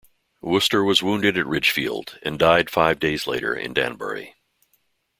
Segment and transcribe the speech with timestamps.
[0.41, 4.33] Wooster was wounded at Ridgefield and died five days later in Danbury.